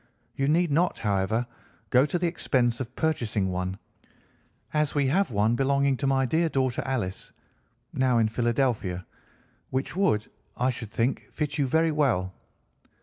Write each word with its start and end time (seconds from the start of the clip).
You 0.33 0.47
need 0.47 0.71
not, 0.71 0.97
however, 0.97 1.45
go 1.91 2.07
to 2.07 2.17
the 2.17 2.25
expense 2.25 2.79
of 2.79 2.95
purchasing 2.95 3.49
one, 3.51 3.77
as 4.73 4.95
we 4.95 5.05
have 5.09 5.29
one 5.29 5.55
belonging 5.55 5.95
to 5.97 6.07
my 6.07 6.25
dear 6.25 6.49
daughter 6.49 6.81
Alice 6.83 7.31
(now 7.93 8.17
in 8.17 8.27
Philadelphia), 8.27 9.05
which 9.69 9.95
would, 9.95 10.27
I 10.57 10.71
should 10.71 10.89
think, 10.89 11.27
fit 11.31 11.59
you 11.59 11.67
very 11.67 11.91
well. 11.91 12.33